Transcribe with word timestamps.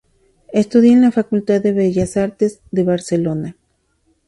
Estudió 0.51 0.93
en 0.93 1.01
la 1.01 1.11
Facultad 1.11 1.61
de 1.61 1.73
Bellas 1.73 2.17
Artes 2.17 2.59
de 2.71 2.83
Barcelona. 2.83 3.55